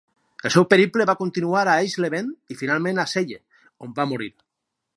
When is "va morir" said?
4.01-4.31